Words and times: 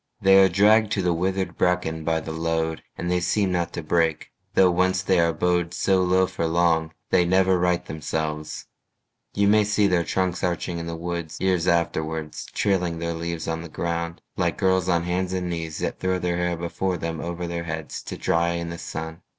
They 0.19 0.43
are 0.43 0.49
dragged 0.49 0.91
to 0.93 1.03
the 1.03 1.13
withered 1.13 1.59
bracken 1.59 2.03
by 2.03 2.21
the 2.21 2.31
load, 2.31 2.81
And 2.97 3.11
they 3.11 3.19
seem 3.19 3.51
not 3.51 3.71
to 3.73 3.83
break; 3.83 4.31
though 4.55 4.71
once 4.71 5.03
they 5.03 5.19
are 5.19 5.31
bowed 5.31 5.75
So 5.75 6.01
low 6.01 6.25
for 6.25 6.47
long, 6.47 6.91
they 7.11 7.23
never 7.23 7.59
right 7.59 7.85
themselves: 7.85 8.65
You 9.35 9.47
may 9.47 9.63
see 9.63 9.85
their 9.85 10.03
trunks 10.03 10.43
arching 10.43 10.79
in 10.79 10.87
the 10.87 10.95
woods 10.95 11.37
Years 11.39 11.67
afterwards, 11.67 12.45
trailing 12.47 12.97
their 12.97 13.13
leaves 13.13 13.47
on 13.47 13.61
the 13.61 13.69
ground 13.69 14.23
Like 14.37 14.57
girls 14.57 14.89
on 14.89 15.03
hands 15.03 15.33
and 15.33 15.51
knees 15.51 15.77
that 15.77 15.99
throw 15.99 16.17
their 16.17 16.37
hair 16.37 16.57
Before 16.57 16.97
them 16.97 17.19
over 17.21 17.45
their 17.45 17.65
heads 17.65 18.01
to 18.05 18.17
dry 18.17 18.53
in 18.53 18.71
the 18.71 18.79
sun. 18.79 19.21